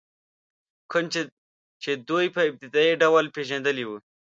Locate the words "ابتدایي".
2.49-2.93